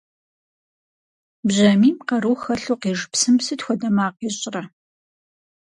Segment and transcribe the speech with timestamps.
[1.47, 4.63] Бжьамийм къару хэлъу къиж псым сыт хуэдэ макъ ищӀрэ?